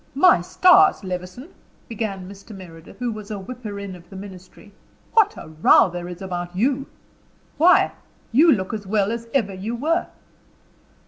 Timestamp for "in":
3.77-3.95